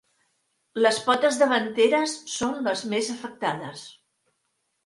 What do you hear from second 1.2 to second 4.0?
davanteres són les més afectades.